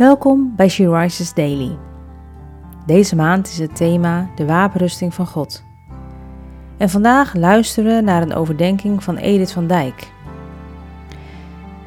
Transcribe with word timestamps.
Welkom 0.00 0.52
bij 0.56 0.68
She 0.68 0.98
Rises 0.98 1.34
Daily. 1.34 1.78
Deze 2.86 3.16
maand 3.16 3.48
is 3.48 3.58
het 3.58 3.76
thema 3.76 4.30
de 4.36 4.46
wapenrusting 4.46 5.14
van 5.14 5.26
God. 5.26 5.64
En 6.78 6.90
vandaag 6.90 7.34
luisteren 7.34 7.96
we 7.96 8.02
naar 8.02 8.22
een 8.22 8.34
overdenking 8.34 9.04
van 9.04 9.16
Edith 9.16 9.52
van 9.52 9.66
Dijk. 9.66 10.12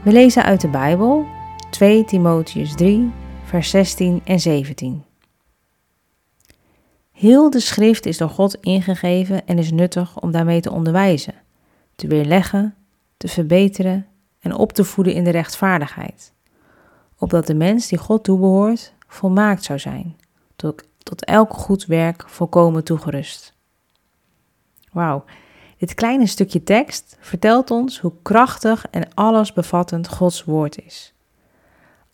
We 0.03 0.11
lezen 0.11 0.43
uit 0.43 0.61
de 0.61 0.67
Bijbel 0.67 1.25
2 1.69 2.05
Timotheus 2.05 2.75
3, 2.75 3.11
vers 3.43 3.69
16 3.69 4.21
en 4.23 4.39
17. 4.39 5.03
Heel 7.11 7.49
de 7.49 7.59
schrift 7.59 8.05
is 8.05 8.17
door 8.17 8.29
God 8.29 8.55
ingegeven 8.55 9.47
en 9.47 9.57
is 9.57 9.71
nuttig 9.71 10.19
om 10.19 10.31
daarmee 10.31 10.61
te 10.61 10.71
onderwijzen, 10.71 11.35
te 11.95 12.07
weerleggen, 12.07 12.75
te 13.17 13.27
verbeteren 13.27 14.05
en 14.39 14.55
op 14.55 14.73
te 14.73 14.83
voeden 14.83 15.13
in 15.13 15.23
de 15.23 15.31
rechtvaardigheid 15.31 16.33
opdat 17.23 17.47
de 17.47 17.55
mens 17.55 17.87
die 17.87 17.97
God 17.97 18.23
toebehoort 18.23 18.93
volmaakt 19.07 19.63
zou 19.63 19.79
zijn, 19.79 20.15
tot, 20.55 20.83
tot 20.97 21.25
elk 21.25 21.53
goed 21.53 21.85
werk 21.85 22.23
volkomen 22.29 22.83
toegerust. 22.83 23.53
Wauw, 24.91 25.23
dit 25.77 25.93
kleine 25.93 26.27
stukje 26.27 26.63
tekst 26.63 27.17
vertelt 27.19 27.71
ons 27.71 27.99
hoe 27.99 28.13
krachtig 28.21 28.85
en 28.91 29.13
allesbevattend 29.13 30.07
Gods 30.07 30.43
woord 30.43 30.85
is. 30.85 31.13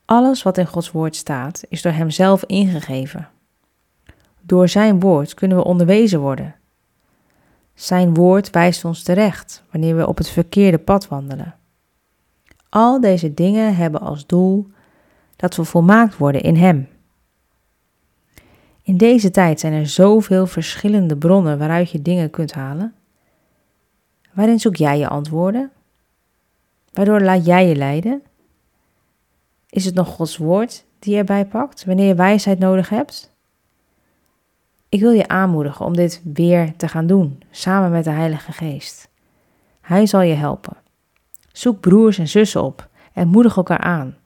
Alles 0.06 0.44
wat 0.44 0.58
in 0.58 0.68
Gods 0.68 0.92
woord 0.92 1.16
staat, 1.16 1.64
is 1.70 1.82
door 1.82 1.92
Hem 1.92 2.10
zelf 2.10 2.44
ingegeven. 2.44 3.30
Door 4.42 4.70
Zijn 4.70 5.00
woord 5.00 5.34
kunnen 5.34 5.58
we 5.58 5.64
onderwezen 5.64 6.20
worden. 6.20 6.56
Zijn 7.74 8.14
woord 8.14 8.50
wijst 8.50 8.86
ons 8.86 9.04
terecht 9.04 9.64
wanneer 9.72 9.96
we 9.96 10.08
op 10.08 10.18
het 10.18 10.30
verkeerde 10.30 10.78
pad 10.78 11.08
wandelen. 11.08 11.56
Al 12.70 13.02
deze 13.02 13.34
dingen 13.34 13.76
hebben 13.76 14.02
als 14.02 14.26
doel 14.26 14.70
dat 15.40 15.56
we 15.56 15.64
volmaakt 15.64 16.18
worden 16.18 16.42
in 16.42 16.56
Hem. 16.56 16.88
In 18.84 18.98
deze 18.98 19.32
tijd 19.32 19.60
zijn 19.60 19.74
er 19.74 19.88
zoveel 19.88 20.48
verschillende 20.48 21.18
bronnen 21.18 21.58
waaruit 21.58 21.92
je 21.92 22.02
dingen 22.02 22.30
kunt 22.30 22.54
halen. 22.54 22.94
Waarin 24.34 24.60
zoek 24.60 24.76
jij 24.76 24.98
je 24.98 25.08
antwoorden? 25.08 25.72
Waardoor 26.94 27.22
laat 27.22 27.46
jij 27.46 27.68
je 27.68 27.76
leiden? 27.76 28.22
Is 29.70 29.86
het 29.86 29.96
nog 29.96 30.08
Gods 30.08 30.38
woord 30.38 30.86
die 31.00 31.18
erbij 31.18 31.46
pakt 31.46 31.86
wanneer 31.86 32.08
je 32.08 32.16
wijsheid 32.16 32.60
nodig 32.60 32.90
hebt? 32.90 33.34
Ik 34.90 35.00
wil 35.00 35.12
je 35.12 35.28
aanmoedigen 35.28 35.86
om 35.86 35.96
dit 35.96 36.22
weer 36.34 36.76
te 36.78 36.88
gaan 36.88 37.08
doen, 37.08 37.42
samen 37.52 37.92
met 37.92 38.04
de 38.04 38.10
Heilige 38.10 38.52
Geest. 38.52 39.10
Hij 39.82 40.06
zal 40.06 40.22
je 40.22 40.34
helpen. 40.34 40.78
Zoek 41.52 41.80
broers 41.80 42.18
en 42.18 42.28
zussen 42.28 42.64
op 42.64 42.90
en 43.14 43.28
moedig 43.28 43.58
elkaar 43.58 43.80
aan. 43.80 44.18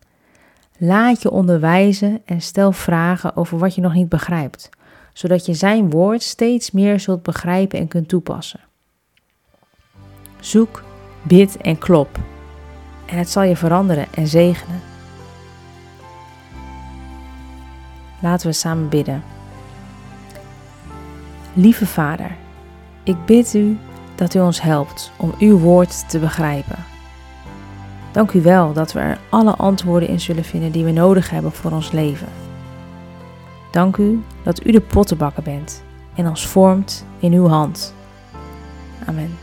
Laat 0.85 1.21
je 1.21 1.31
onderwijzen 1.31 2.21
en 2.25 2.41
stel 2.41 2.71
vragen 2.71 3.35
over 3.35 3.57
wat 3.57 3.75
je 3.75 3.81
nog 3.81 3.93
niet 3.93 4.09
begrijpt, 4.09 4.69
zodat 5.13 5.45
je 5.45 5.53
zijn 5.53 5.89
woord 5.89 6.21
steeds 6.21 6.71
meer 6.71 6.99
zult 6.99 7.23
begrijpen 7.23 7.79
en 7.79 7.87
kunt 7.87 8.07
toepassen. 8.07 8.59
Zoek, 10.39 10.83
bid 11.21 11.57
en 11.57 11.77
klop. 11.77 12.19
En 13.05 13.17
het 13.17 13.29
zal 13.29 13.43
je 13.43 13.55
veranderen 13.55 14.07
en 14.13 14.27
zegenen. 14.27 14.81
Laten 18.21 18.47
we 18.47 18.53
samen 18.53 18.89
bidden. 18.89 19.23
Lieve 21.53 21.85
Vader, 21.85 22.35
ik 23.03 23.25
bid 23.25 23.53
u 23.53 23.77
dat 24.15 24.33
u 24.33 24.39
ons 24.39 24.61
helpt 24.61 25.11
om 25.17 25.33
uw 25.39 25.57
woord 25.57 26.09
te 26.09 26.19
begrijpen. 26.19 26.92
Dank 28.13 28.31
u 28.31 28.41
wel 28.41 28.73
dat 28.73 28.93
we 28.93 28.99
er 28.99 29.19
alle 29.29 29.55
antwoorden 29.55 30.09
in 30.09 30.19
zullen 30.19 30.43
vinden 30.43 30.71
die 30.71 30.85
we 30.85 30.91
nodig 30.91 31.29
hebben 31.29 31.51
voor 31.51 31.71
ons 31.71 31.91
leven. 31.91 32.27
Dank 33.71 33.97
u 33.97 34.23
dat 34.43 34.65
u 34.65 34.71
de 34.71 34.81
pottenbakker 34.81 35.43
bent 35.43 35.83
en 36.15 36.27
ons 36.27 36.47
vormt 36.47 37.05
in 37.19 37.33
uw 37.33 37.47
hand. 37.47 37.93
Amen. 39.05 39.37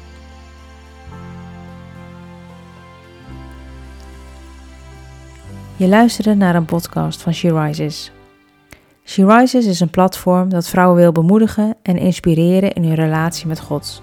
Je 5.77 5.89
luisterde 5.89 6.35
naar 6.35 6.55
een 6.55 6.65
podcast 6.65 7.23
van 7.23 7.35
She 7.35 7.61
Rises. 7.61 8.13
She 9.05 9.27
Rises 9.27 9.67
is 9.67 9.81
een 9.81 9.91
platform 9.91 10.49
dat 10.49 10.69
vrouwen 10.69 10.97
wil 10.97 11.13
bemoedigen 11.13 11.77
en 11.83 11.97
inspireren 11.97 12.73
in 12.73 12.85
hun 12.85 12.95
relatie 12.95 13.47
met 13.47 13.61
God. 13.61 14.03